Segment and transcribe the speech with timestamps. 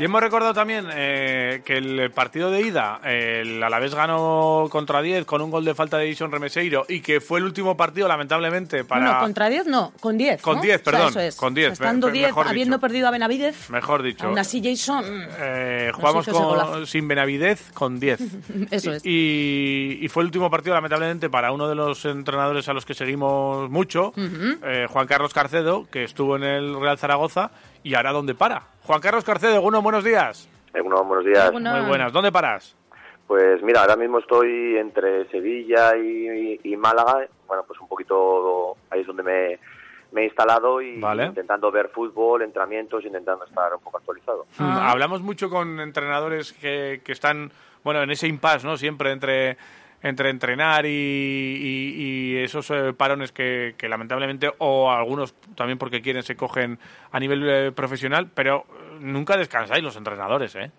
[0.00, 5.26] Y hemos recordado también eh, que el partido de ida, el Alavés ganó contra 10
[5.26, 8.82] con un gol de falta de Edison Remeseiro y que fue el último partido, lamentablemente,
[8.82, 9.12] para...
[9.12, 10.40] No, contra 10 no, con 10.
[10.40, 11.12] Con 10, perdón.
[11.36, 11.72] con 10.
[11.72, 13.68] Estando 10, habiendo perdido a Benavidez.
[13.68, 14.26] Mejor dicho.
[14.26, 15.04] Aún así, Jason.
[15.38, 18.20] Eh, jugamos con, sin Benavidez con 10.
[18.70, 19.04] Eso es.
[19.04, 22.94] Y, y, fue el último partido, lamentablemente, para uno de los entrenadores a los que
[22.94, 27.50] seguimos mucho, eh, Juan Carlos Carcedo, que estuvo en el Real Zaragoza
[27.82, 28.62] y ahora dónde para.
[28.90, 30.48] Juan Carlos Carcedo, uno, buenos días.
[30.74, 31.52] Uno, buenos días.
[31.52, 32.12] Muy buenas.
[32.12, 32.74] ¿Dónde paras?
[33.28, 37.24] Pues mira, ahora mismo estoy entre Sevilla y, Málaga.
[37.46, 43.04] Bueno, pues un poquito ahí es donde me, he instalado y intentando ver fútbol, entrenamientos,
[43.04, 44.46] intentando estar un poco actualizado.
[44.58, 44.90] Ah.
[44.90, 47.52] Hablamos mucho con entrenadores que, que están,
[47.84, 48.76] bueno, en ese impasse, ¿no?
[48.76, 49.56] Siempre entre
[50.02, 56.78] entre entrenar y, esos eh, parones que, lamentablemente o algunos también porque quieren se cogen
[57.12, 58.64] a nivel eh, profesional, pero
[59.00, 60.70] nunca descansáis los entrenadores, ¿eh?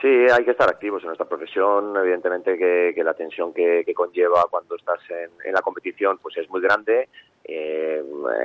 [0.00, 1.94] Sí, hay que estar activos en nuestra profesión.
[1.94, 7.08] Evidentemente que, la tensión que, conlleva cuando estás en, la competición pues es muy grande.
[7.44, 8.02] Eh,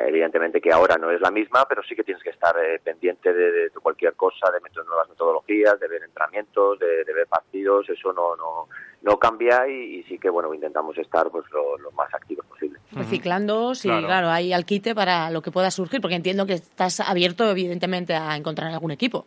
[0.07, 3.33] evidentemente que ahora no es la misma, pero sí que tienes que estar eh, pendiente
[3.33, 7.89] de, cualquier cosa, de meter nuevas metodologías, de ver entrenamientos, de, ver partidos.
[7.89, 8.67] Eso no no,
[9.03, 12.79] no cambia y, sí que bueno intentamos estar pues lo, más activos posible.
[12.91, 14.07] Reciclando, sí, claro.
[14.07, 18.13] claro, hay al quite para lo que pueda surgir, porque entiendo que estás abierto evidentemente
[18.13, 19.25] a encontrar algún equipo.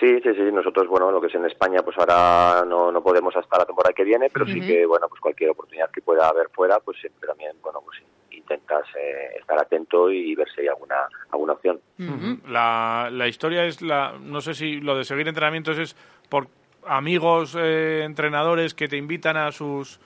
[0.00, 0.42] Sí, sí, sí.
[0.50, 3.92] Nosotros, bueno, lo que es en España, pues ahora no, no podemos hasta la temporada
[3.92, 7.28] que viene, pero sí que, bueno, pues cualquier oportunidad que pueda haber fuera, pues siempre
[7.28, 7.98] también, bueno, pues
[8.30, 11.80] intentas eh, estar atento y ver si hay alguna, alguna opción.
[12.48, 15.94] la, la historia es, la no sé si lo de seguir entrenamientos es
[16.30, 16.46] por
[16.86, 20.00] amigos, eh, entrenadores que te invitan a sus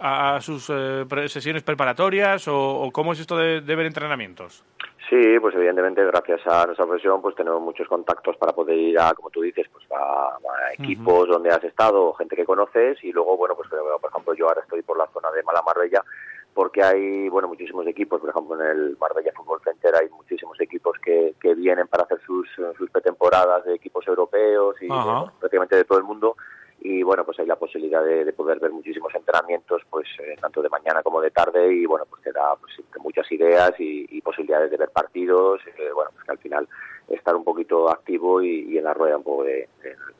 [0.00, 4.62] a sus eh, sesiones preparatorias o, cómo es esto de ver entrenamientos?
[5.08, 9.14] Sí, pues evidentemente gracias a nuestra profesión pues tenemos muchos contactos para poder ir a,
[9.14, 10.36] como tú dices, pues a,
[10.78, 14.60] equipos donde has estado, gente que conoces y luego, bueno, pues por ejemplo yo ahora
[14.60, 16.04] estoy por la zona de Mala Marbella
[16.52, 20.98] porque hay, bueno, muchísimos equipos, por ejemplo en el Marbella Fútbol Center hay muchísimos equipos
[21.02, 22.46] que, que vienen para hacer sus,
[22.76, 26.36] sus pretemporadas de equipos europeos y prácticamente de todo el mundo
[26.80, 30.68] y bueno pues hay la posibilidad de, poder ver muchísimos entrenamientos pues eh, tanto de
[30.68, 32.72] mañana como de tarde y bueno pues te da pues,
[33.02, 36.68] muchas ideas y, posibilidades de ver partidos eh, bueno pues que al final
[37.08, 39.66] estar un poquito activo y, en la rueda un poco de,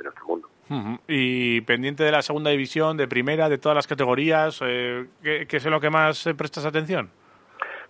[0.02, 0.48] nuestro mundo.
[1.06, 5.66] Y pendiente de la segunda división de primera de todas las categorías eh, ¿qué, es
[5.66, 7.10] lo que más prestas atención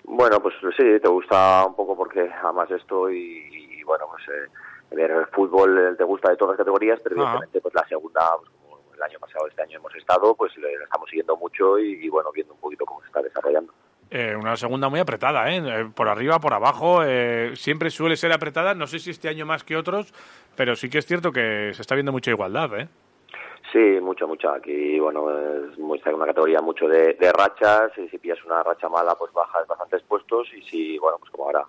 [0.05, 4.25] bueno pues sí te gusta un poco porque amas esto y, bueno pues
[4.91, 8.51] ver el fútbol te gusta de todas las categorías, pero evidentemente pues la segunda, pues,
[8.99, 12.55] el año pasado, este año hemos estado, pues le, estamos siguiendo mucho y, bueno, viendo
[12.55, 13.73] un poquito cómo se está desarrollando.
[14.11, 15.63] Eh, una segunda muy apretada, ¿eh?
[15.65, 15.91] ¿eh?
[15.95, 19.65] Por arriba, por abajo, eh, siempre suele ser apretada, no sé si este año más
[19.65, 20.13] que otros,
[20.57, 22.89] pero sí que es cierto que se está viendo mucha igualdad, ¿eh?
[23.71, 24.55] Sí, mucha, mucha.
[24.55, 28.89] Aquí, bueno, es muy, una categoría mucho de, de rachas, y si pillas una racha
[28.89, 31.67] mala, pues bajas bastantes puestos, y si, bueno, pues como ahora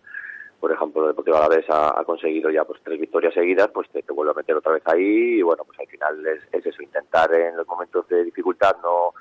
[0.60, 4.04] por ejemplo, el Deportivo Alavés ha, ha conseguido ya pues tres victorias seguidas, pues te,
[4.12, 7.56] vuelve a meter otra vez ahí y bueno, pues al final es, eso, intentar en
[7.56, 9.14] los momentos de dificultad no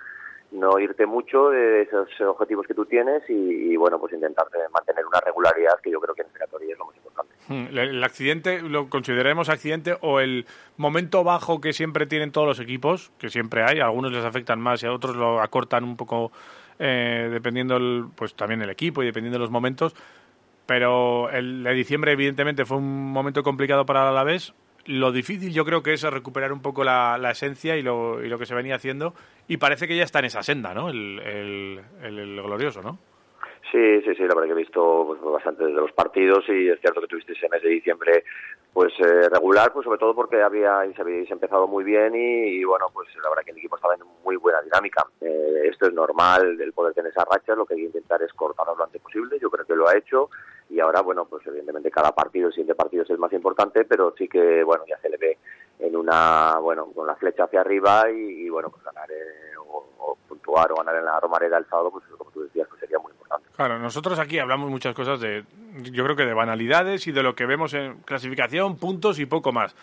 [0.51, 5.21] no irte mucho de esos objetivos que tú tienes y, bueno, pues intentar mantener una
[5.21, 7.35] regularidad que yo creo que en categoría es lo más importante.
[7.49, 10.47] Hmm, el, accidente, lo consideremos accidente o el
[10.79, 14.59] momento bajo que siempre tienen todos los equipos, que siempre hay, a algunos les afectan
[14.59, 16.33] más y a otros lo acortan un poco
[16.79, 19.95] eh, dependiendo el, pues también el equipo y dependiendo de los momentos,
[20.69, 24.53] pero el de diciembre evidentemente fue un momento complicado para la Alavés.
[24.85, 28.39] Lo difícil yo creo que es recuperar un poco la, esencia y lo, y lo,
[28.39, 29.15] que se venía haciendo
[29.49, 30.91] y parece que ya está en esa senda, ¿no?
[30.91, 32.99] El, el, glorioso, ¿no?
[33.71, 36.81] Sí, sí, sí, la verdad que he visto pues, bastante de los partidos y es
[36.81, 38.25] cierto que tuviste ese mes de diciembre
[38.73, 40.97] pues eh, regular, pues sobre todo porque habíais,
[41.31, 44.63] empezado muy bien y, bueno, pues la verdad que el equipo estaba en muy buena
[44.63, 45.05] dinámica.
[45.21, 48.33] Eh, esto es normal, el poder tener esa racha, lo que hay que intentar es
[48.33, 50.31] cortarlo lo antes posible, yo creo que lo ha hecho
[50.71, 54.15] y ahora, bueno, pues evidentemente cada partido, el siguiente partido es el más importante, pero
[54.17, 55.39] sí que, bueno, ya se le ve
[55.79, 60.17] en una, bueno, con la flecha hacia arriba y, bueno, pues ganar eh, o,
[60.49, 63.13] puntuar o ganar en la Romareda el sábado, pues como tú decías, pues sería muy
[63.13, 63.49] importante.
[63.55, 65.45] Claro, nosotros aquí hablamos muchas cosas de,
[65.91, 69.53] yo creo que de banalidades y de lo que vemos en clasificación, puntos y poco
[69.53, 69.75] más.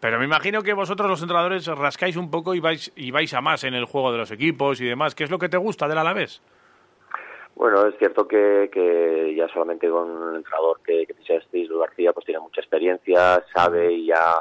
[0.00, 3.40] Pero me imagino que vosotros los entrenadores rascáis un poco y vais, y vais a
[3.40, 5.14] más en el juego de los equipos y demás.
[5.14, 6.42] ¿Qué es lo que te gusta del Alavés?
[7.54, 11.14] Bueno, es cierto que, que ya solamente con un entrenador que, que
[11.52, 14.36] Luis García, pues tiene mucha experiencia, sabe y ya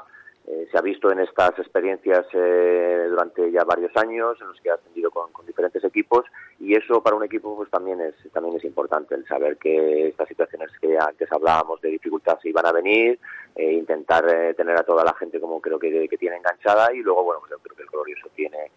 [0.49, 4.71] eh, se ha visto en estas experiencias eh, durante ya varios años en los que
[4.71, 6.25] ha ascendido con, diferentes equipos
[6.59, 10.27] y eso para un equipo pues también es también es importante el saber que estas
[10.27, 13.19] situaciones que antes hablábamos de dificultades iban a venir
[13.55, 14.25] eh, intentar
[14.55, 17.61] tener a toda la gente como creo que, que tiene enganchada y luego, bueno, pues
[17.61, 18.71] creo que el Glorioso tiene,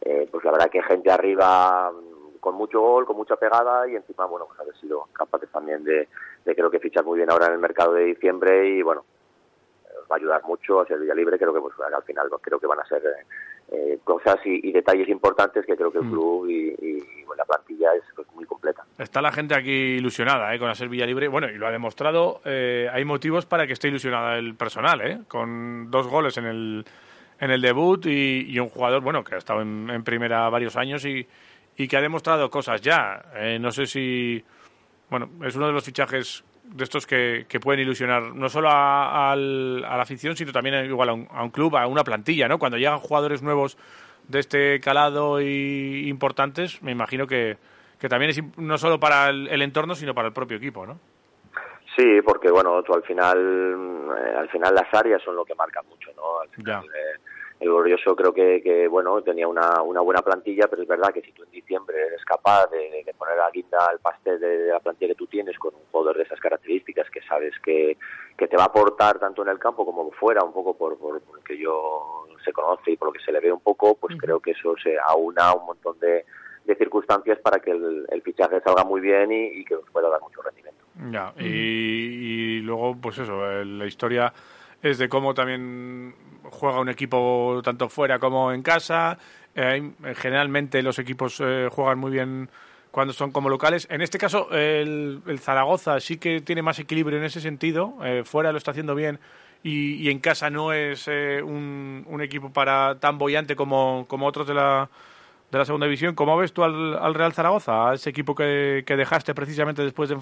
[0.00, 3.96] eh, pues la verdad que gente arriba mm, con mucho gol, con mucha pegada y
[3.96, 6.08] encima, bueno, pues haber sido capaces también de,
[6.44, 9.04] de creo que fichar muy bien ahora en el mercado de diciembre y bueno,
[10.10, 12.80] va a ayudar mucho a ser Libre, creo que pues al final creo que van
[12.80, 13.02] a ser
[13.70, 16.10] eh, cosas y, detalles importantes que creo que el mm.
[16.10, 17.04] club y,
[17.36, 18.84] la plantilla es pues, muy completa.
[18.98, 20.58] Está la gente aquí ilusionada ¿eh?
[20.58, 24.36] con hacer Libre, bueno, y lo ha demostrado, eh, hay motivos para que esté ilusionada
[24.38, 25.20] el personal, ¿eh?
[25.28, 26.84] con dos goles en el,
[27.38, 31.26] en el debut y, un jugador, bueno, que ha estado en, primera varios años y,
[31.76, 33.22] y que ha demostrado cosas ya.
[33.36, 34.44] Eh, no sé si,
[35.08, 40.02] bueno, es uno de los fichajes de estos que, pueden ilusionar no solo a, la
[40.02, 42.58] afición, sino también igual a un, club, a una plantilla, ¿no?
[42.58, 43.78] Cuando llegan jugadores nuevos
[44.28, 47.56] de este calado y importantes, me imagino que,
[47.98, 50.98] que también es no solo para el, entorno, sino para el propio equipo, ¿no?
[51.96, 55.84] Sí, porque bueno, tú al final, eh, al final las áreas son lo que marcan
[55.88, 56.40] mucho, ¿no?
[56.40, 57.18] Al final, eh,
[57.60, 61.22] el Glorioso creo que, que, bueno tenía una, una buena plantilla, pero es verdad que
[61.22, 65.12] si tú en diciembre eres capaz de, poner la guinda al pastel de, la plantilla
[65.12, 67.96] que tú tienes con un jugador de esas características que sabes que,
[68.36, 71.20] que te va a aportar tanto en el campo como fuera, un poco por, por,
[71.42, 74.38] que yo se conoce y por lo que se le ve un poco, pues creo
[74.38, 76.24] que eso se aúna un montón de,
[76.64, 80.20] de circunstancias para que el, el, fichaje salga muy bien y, que nos pueda dar
[80.20, 80.84] mucho rendimiento.
[81.10, 84.32] Ya, y, y luego, pues eso, la historia
[84.82, 86.14] es de cómo también
[86.50, 89.18] juega un equipo tanto fuera como en casa.
[89.54, 92.48] Eh, generalmente los equipos eh, juegan muy bien
[92.90, 93.86] cuando son como locales.
[93.90, 97.94] En este caso, el, Zaragoza sí que tiene más equilibrio en ese sentido.
[98.04, 99.18] Eh, fuera lo está haciendo bien
[99.62, 104.88] y, en casa no es un, un, equipo para tan bollante como, otros de la,
[105.50, 106.14] de la segunda división.
[106.14, 110.14] ¿Cómo ves tú al, Real Zaragoza, a ese equipo que, que dejaste precisamente después de,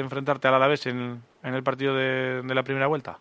[0.00, 3.18] enfrentarte al Alavés en, en el partido de la primera vuelta?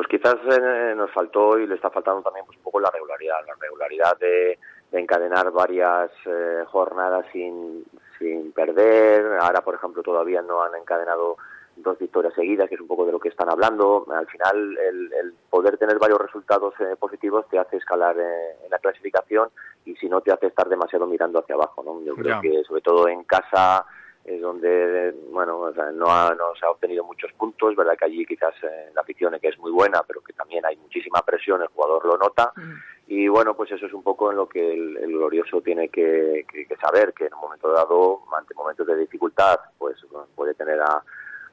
[0.00, 3.36] Pues quizás eh, nos faltó y le está faltando también pues un poco la regularidad,
[3.46, 4.58] la regularidad de,
[4.92, 7.84] encadenar varias eh, jornadas sin,
[8.18, 9.36] sin perder.
[9.38, 11.36] Ahora, por ejemplo, todavía no han encadenado
[11.76, 14.06] dos victorias seguidas, que es un poco de lo que están hablando.
[14.10, 19.50] Al final, el, poder tener varios resultados eh, positivos te hace escalar en la clasificación
[19.84, 21.82] y si no te hace estar demasiado mirando hacia abajo.
[21.82, 22.02] ¿no?
[22.06, 23.84] Yo creo que sobre todo en casa
[24.30, 28.90] es donde bueno no, no se ha obtenido muchos puntos verdad que allí quizás eh,
[28.94, 32.16] la afición que es muy buena pero que también hay muchísima presión el jugador lo
[32.16, 32.74] nota mm.
[33.08, 36.46] y bueno pues eso es un poco en lo que el, glorioso tiene que,
[36.80, 39.96] saber que en un momento dado ante momentos de dificultad pues
[40.34, 41.02] puede tener a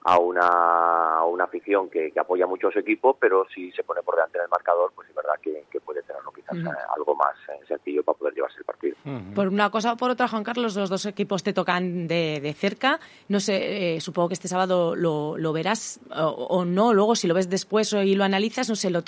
[0.04, 4.16] a una, una afición que, apoya mucho a su equipo, pero si se pone por
[4.16, 7.66] delante en el marcador, pues es verdad que, puede tenerlo quizás eh, algo más eh,
[7.68, 8.96] sencillo para poder llevarse el partido.
[9.36, 12.54] Por una cosa o por otra, Juan Carlos, los dos equipos te tocan de, de
[12.54, 13.00] cerca.
[13.30, 17.34] No sé, eh, supongo que este sábado lo, lo verás o, no, luego si lo
[17.34, 19.04] ves después y lo analizas, no sé, lo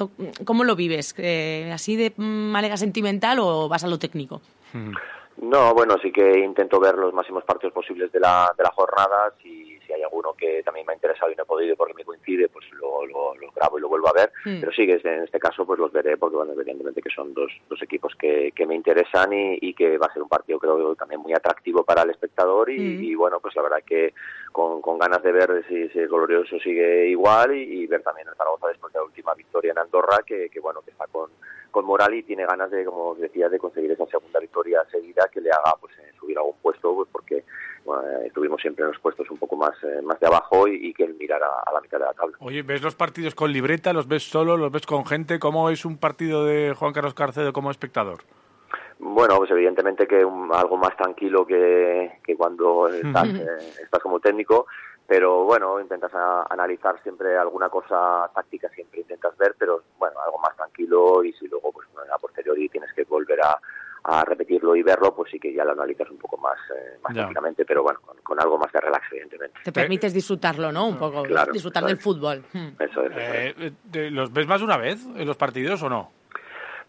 [0.45, 1.15] ¿cómo lo vives?
[1.73, 4.41] ¿Así de manera sentimental o vas a lo técnico?
[5.41, 9.33] No, bueno, sí que intento ver los máximos partidos posibles de la, de la jornada.
[9.41, 12.05] Si, si hay alguno que también me ha interesado y no he podido porque me
[12.05, 14.31] coincide, pues lo, lo, grabo y lo vuelvo a ver.
[14.45, 14.59] Mm.
[14.59, 17.51] Pero sí, que en este caso pues los veré porque, bueno, evidentemente que son dos,
[17.67, 20.95] dos equipos que, que me interesan y, y, que va a ser un partido, creo,
[20.95, 22.69] también muy atractivo para el espectador.
[22.69, 23.03] Y, mm.
[23.03, 24.13] y bueno, pues la verdad que
[24.51, 28.35] con, con ganas de ver si, si el glorioso sigue igual y, ver también el
[28.35, 31.31] Zaragoza después de la última victoria en Andorra, que, que bueno, que está con
[31.71, 35.41] con moral y tiene ganas de, como decía, de conseguir esa segunda victoria seguida que
[35.41, 37.43] le haga pues eh, subir a un puesto, pues, porque
[38.25, 41.15] estuvimos siempre en los puestos un poco más, eh, más de abajo y, que él
[41.19, 42.37] mirara a la mitad de la tabla.
[42.39, 43.93] Oye, ¿ves los partidos con libreta?
[43.93, 44.57] ¿Los ves solo?
[44.57, 45.39] ¿Los ves con gente?
[45.39, 48.19] ¿Cómo es un partido de Juan Carlos Carcedo como espectador?
[48.99, 54.67] Bueno, pues evidentemente que algo más tranquilo que, que cuando estás, eh, estás como técnico,
[55.07, 56.11] pero bueno, intentas
[56.49, 61.47] analizar siempre alguna cosa táctica, siempre intentas ver, pero bueno, algo más tranquilo y si
[61.47, 63.57] luego pues a posteriori tienes que volver a,
[64.25, 67.83] repetirlo y verlo, pues sí que ya lo analizas un poco más, eh, más pero
[67.83, 69.59] bueno, con, algo más de relax, evidentemente.
[69.63, 70.87] Te permites disfrutarlo, ¿no?
[70.87, 72.43] Un poco, disfrutar del fútbol.
[72.79, 73.11] Eso es.
[73.15, 73.71] Eh,
[74.11, 76.11] ¿Los ves más de una vez en los partidos o no?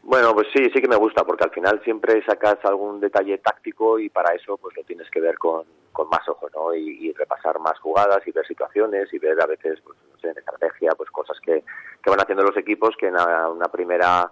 [0.03, 3.99] Bueno, pues sí, sí que me gusta, porque al final siempre sacas algún detalle táctico
[3.99, 6.75] y para eso pues lo tienes que ver con, con más ojos, ¿no?
[6.75, 10.39] Y, repasar más jugadas y ver situaciones y ver a veces, pues no sé, en
[10.39, 11.63] estrategia, pues cosas que,
[12.03, 14.31] que van haciendo los equipos que en una, primera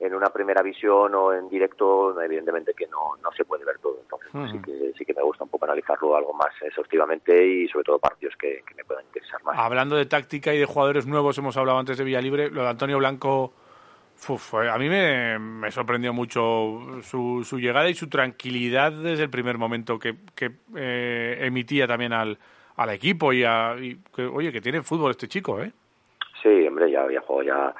[0.00, 3.98] en una primera visión o en directo, evidentemente que no, no se puede ver todo.
[4.00, 7.84] Entonces, sí, que, sí que me gusta un poco analizarlo algo más exhaustivamente y sobre
[7.84, 9.58] todo partidos que, que me puedan interesar más.
[9.58, 12.98] Hablando de táctica y de jugadores nuevos, hemos hablado antes de Villalibre, lo de Antonio
[12.98, 13.52] Blanco
[14.52, 19.98] a mí me, sorprendió mucho su, su, llegada y su tranquilidad desde el primer momento
[19.98, 22.36] que, que eh, emitía también al,
[22.76, 23.76] al equipo y, a,
[24.14, 25.72] que, oye, que tiene fútbol este chico, ¿eh?
[26.42, 27.74] Sí, hombre, ya había jugado ya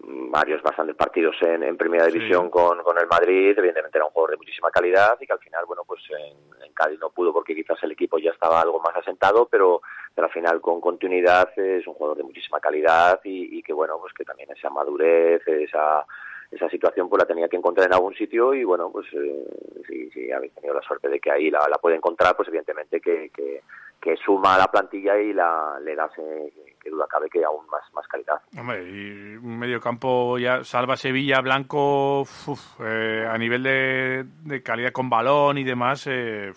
[0.00, 4.32] varios bastantes partidos en, en primera división con, con el Madrid, evidentemente era un jugador
[4.32, 7.54] de muchísima calidad y que al final, bueno, pues en, en, Cádiz no pudo porque
[7.54, 9.82] quizás el equipo ya estaba algo más asentado, pero,
[10.14, 13.98] pero al final con continuidad es un jugador de muchísima calidad y, y que, bueno,
[14.00, 16.04] pues que también esa madurez, esa
[16.52, 19.44] esa situación pues la tenía que encontrar en algún sitio y bueno pues eh,
[19.88, 23.00] si, si habéis tenido la suerte de que ahí la, la puede encontrar pues evidentemente
[23.00, 23.62] que, que,
[23.98, 27.64] que suma a la plantilla y la le das eh, que duda cabe que aún
[27.70, 33.38] más más calidad Hombre, y un medio campo ya salva Sevilla Blanco uf, eh, a
[33.38, 36.52] nivel de, de, calidad con balón y demás eh,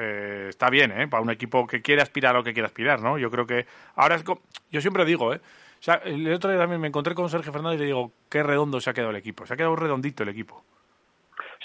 [0.00, 1.08] eh, está bien, ¿eh?
[1.08, 3.18] Para un equipo que quiere aspirar a lo que quiere aspirar, ¿no?
[3.18, 3.66] Yo creo que
[3.96, 4.24] ahora es...
[4.70, 5.40] Yo siempre digo, ¿eh?
[5.40, 8.44] O sea, el otro día también me encontré con Sergio Fernández y le digo, qué
[8.44, 9.44] redondo se ha quedado el equipo.
[9.44, 10.62] Se ha quedado redondito el equipo.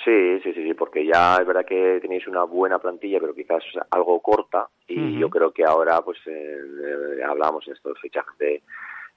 [0.04, 0.53] Sí, sí, sí, sí,
[0.94, 4.68] porque ya es verdad que tenéis una buena plantilla, pero quizás algo corta.
[4.88, 5.20] Y uh -huh.
[5.22, 8.62] yo creo que ahora, pues, eh, hablamos en estos fichajes de,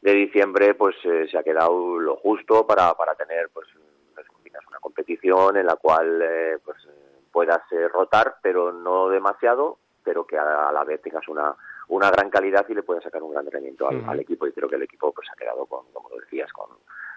[0.01, 3.69] de diciembre, pues eh, se ha quedado lo justo para, para tener, pues,
[4.69, 6.79] una competición en la cual, eh, pues,
[7.31, 11.55] puedas eh, rotar, pero no demasiado, pero que a, a la vez tengas una
[11.89, 14.11] una gran calidad y le puede sacar un gran rendimiento al, uh -huh.
[14.11, 16.69] al, equipo y creo que el equipo pues ha quedado con como lo decías con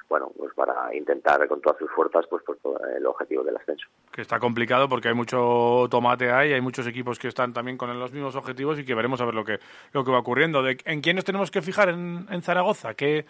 [0.10, 3.88] bueno pues para intentar con todas sus fuerzas pues todo el objetivo del ascenso.
[4.12, 7.98] Que está complicado porque hay mucho tomate ahí hay muchos equipos que están también con
[7.98, 9.60] los mismos objetivos y que veremos a ver lo que
[9.94, 10.64] lo que va ocurriendo.
[10.64, 13.26] De, en quién nos tenemos que fijar en, en Zaragoza qué,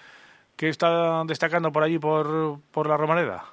[0.56, 3.44] qué está destacando por allí por por la Romareda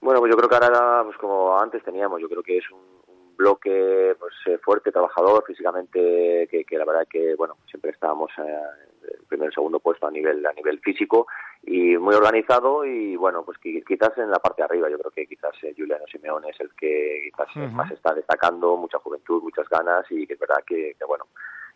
[0.00, 2.98] bueno pues yo creo que ahora pues como antes teníamos yo creo que es un
[3.38, 8.97] bloque pues eh, fuerte, trabajador, físicamente, que, que, la verdad que bueno siempre estábamos eh,
[9.14, 11.26] el primer y segundo puesto a nivel a nivel físico
[11.62, 15.26] y muy organizado y bueno pues quizás en la parte de arriba yo creo que
[15.26, 17.72] quizás eh, Juliano Simeone es el que quizás uh -huh.
[17.72, 21.26] más está destacando, mucha juventud, muchas ganas y que es verdad que, que bueno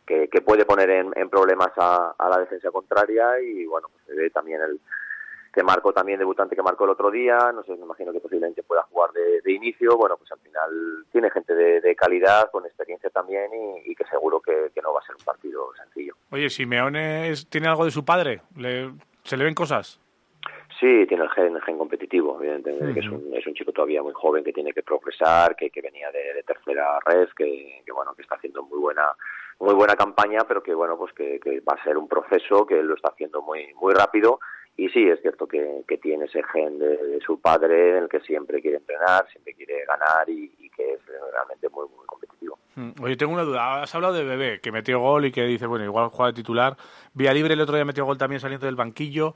[0.06, 4.04] que, que, puede poner en, en problemas a, a, la defensa contraria y bueno pues
[4.06, 4.80] se ve también el
[5.52, 8.62] que marcó también debutante que marcó el otro día, no sé, me imagino que posiblemente
[8.62, 12.64] pueda jugar de, de inicio, bueno, pues al final tiene gente de, de calidad, con
[12.64, 16.14] experiencia también y, y que seguro que, que, no va a ser un partido sencillo.
[16.30, 18.92] Oye, Simeone es, tiene algo de su padre, ¿Le,
[19.24, 20.00] ¿se le ven cosas?
[20.80, 22.94] Sí, tiene el gen, el gen competitivo, evidentemente, uh -huh.
[22.94, 25.80] que es un, es un chico todavía muy joven que tiene que progresar, que, que
[25.82, 29.12] venía de, de tercera red, que, que bueno, que está haciendo muy buena
[29.60, 32.82] muy buena campaña, pero que bueno, pues que, que va a ser un proceso que
[32.82, 34.40] lo está haciendo muy muy rápido
[34.76, 38.60] y sí, es cierto que, tiene ese gen de, su padre en el que siempre
[38.60, 42.58] quiere entrenar, siempre quiere ganar y, que es realmente muy, muy competitivo.
[43.02, 43.82] Oye, tengo una duda.
[43.82, 46.76] Has hablado de Bebé, que metió gol y que dice, bueno, igual juega de titular.
[47.12, 49.34] Vía Libre el otro día metió gol también saliendo del banquillo.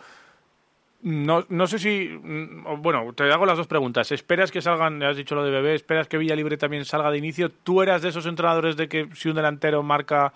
[1.02, 2.16] No, no sé si.
[2.16, 4.10] Bueno, te hago las dos preguntas.
[4.12, 7.18] ¿Esperas que salgan, has dicho lo de Bebé, esperas que Villa Libre también salga de
[7.18, 7.50] inicio?
[7.50, 10.32] ¿Tú eras de esos entrenadores de que si un delantero marca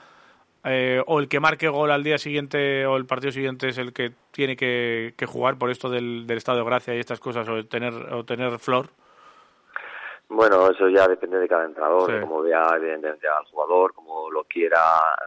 [0.65, 3.95] eh, o el que marque gol al día siguiente o el partido siguiente es el
[3.95, 7.49] que tiene que, que jugar por esto del, del, estado de gracia y estas cosas
[7.49, 8.91] o tener o tener flor
[10.29, 12.21] bueno eso ya depende de cada entrenador sí.
[12.21, 14.83] como vea evidentemente al jugador como lo quiera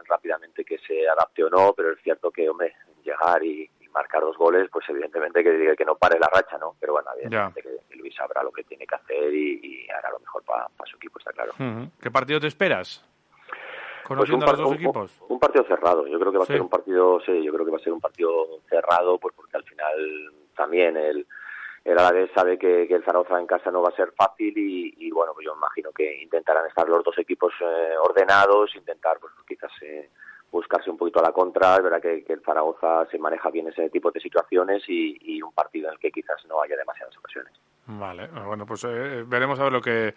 [0.08, 2.72] rápidamente que se adapte o no pero es cierto que hombre
[3.02, 6.58] llegar y, y marcar dos goles pues evidentemente que diga que no pare la racha
[6.58, 9.90] no pero bueno evidentemente que, que, Luis sabrá lo que tiene que hacer y, y
[9.90, 11.54] hará lo mejor para pa su equipo está claro.
[12.00, 13.04] ¿qué partido te esperas?
[14.06, 15.12] Conociendo pues un, a los dos equipos.
[15.20, 16.06] Un, un, partido cerrado.
[16.06, 16.52] Yo creo que va a sí.
[16.52, 19.56] ser un partido, sí, yo creo que va a ser un partido cerrado, pues porque
[19.56, 21.26] al final también el,
[21.84, 24.94] el Alavés sabe que, que el Zaragoza en casa no va a ser fácil y,
[24.96, 29.32] y bueno, pues yo imagino que intentarán estar los dos equipos eh, ordenados, intentar pues
[29.46, 30.08] quizás eh,
[30.50, 33.68] buscarse un poquito a la contra, es verdad que, que, el Zaragoza se maneja bien
[33.68, 37.16] ese tipo de situaciones y, y, un partido en el que quizás no haya demasiadas
[37.18, 37.52] ocasiones.
[37.86, 40.14] Vale, bueno, pues eh, veremos a ver lo que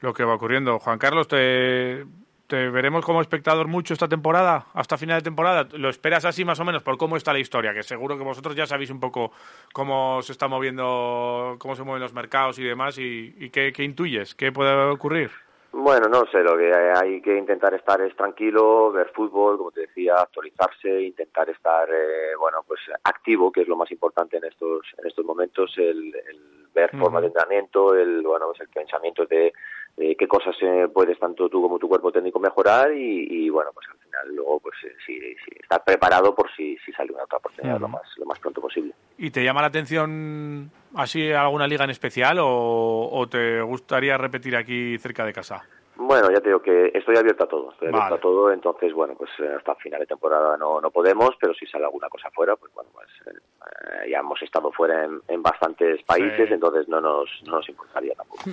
[0.00, 0.78] lo que va ocurriendo.
[0.78, 2.04] Juan Carlos, te
[2.48, 5.68] te veremos como espectador mucho esta temporada, hasta final de temporada.
[5.72, 7.74] ¿Lo esperas así más o menos por cómo está la historia?
[7.74, 9.32] Que seguro que vosotros ya sabéis un poco
[9.72, 13.84] cómo se está moviendo, cómo se mueven los mercados y demás, y, y qué, qué,
[13.84, 15.30] intuyes, qué puede ocurrir.
[15.70, 19.82] Bueno, no sé, lo que hay que intentar estar es tranquilo, ver fútbol, como te
[19.82, 24.86] decía, actualizarse, intentar estar, eh, bueno, pues activo, que es lo más importante en estos,
[24.96, 27.00] en estos momentos, el, el ver uh -huh.
[27.02, 29.52] formas de entrenamiento, el, bueno, pues el pensamiento de
[29.98, 33.70] eh, qué cosas eh, puedes tanto tú como tu cuerpo técnico mejorar y, y bueno
[33.74, 37.24] pues al final luego pues eh, si, si estar preparado por si, si sale una
[37.24, 37.82] otra oportunidad uh -huh.
[37.82, 41.90] lo más lo más pronto posible y te llama la atención así alguna liga en
[41.90, 45.64] especial o, o te gustaría repetir aquí cerca de casa
[46.00, 49.14] bueno, ya te digo que estoy abierto a todo, estoy abierto a todo, entonces, bueno,
[49.18, 52.54] pues eh, hasta final de temporada no, no podemos, pero si sale alguna cosa fuera,
[52.54, 56.54] pues bueno, pues eh, ya hemos estado fuera en, en bastantes países, sí.
[56.54, 58.44] entonces no nos, no nos importaría tampoco.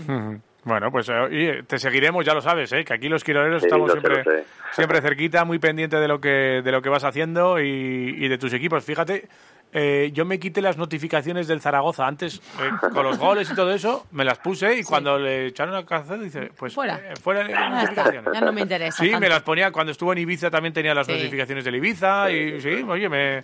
[0.66, 2.84] Bueno, pues eh, te seguiremos, ya lo sabes, ¿eh?
[2.84, 4.24] que aquí los quiroleros estamos siempre,
[4.72, 8.38] siempre cerquita, muy pendiente de lo que, de lo que vas haciendo y, y de
[8.38, 8.84] tus equipos.
[8.84, 9.30] Fíjate,
[9.78, 13.74] eh, yo me quité las notificaciones del Zaragoza antes, eh, con los goles y todo
[13.74, 17.44] eso, me las puse y cuando le echaron a cárcel, dice, pues fuera, eh, fuera
[17.44, 18.34] notificaciones.
[18.34, 19.04] Ya no me interesa.
[19.04, 22.62] Sí, me las ponía, cuando estuvo en Ibiza también tenía las notificaciones del Ibiza y
[22.62, 23.44] sí, oye, me,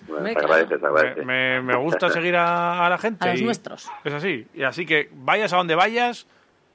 [1.25, 3.27] me, me, gusta seguir a, la gente.
[3.27, 3.91] A los nuestros.
[4.05, 6.27] Es así, y así que vayas a donde vayas,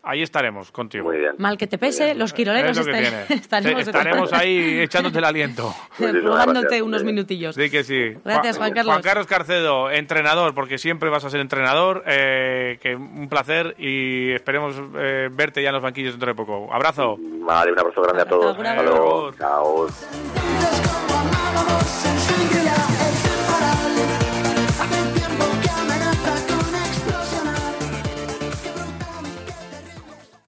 [0.06, 1.04] ahí estaremos contigo.
[1.04, 1.32] Muy bien.
[1.38, 2.78] Mal que te pese, los quiroleros
[3.28, 5.75] estaremos, estaremos ahí echándote el aliento.
[5.98, 7.54] Jugándote unos minutillos.
[7.54, 8.14] Sí que sí.
[8.25, 8.94] Gracias, Juan Carlos.
[8.94, 12.04] Juan Carlos Carcedo, entrenador, porque siempre vas a ser entrenador.
[12.06, 16.72] Eh, que un placer y esperemos eh, verte ya en los banquillos dentro de poco.
[16.72, 17.16] Abrazo.
[17.18, 18.56] Vale, un abrazo grande a todos.
[18.56, 19.32] Hasta luego.
[19.32, 19.86] Chao.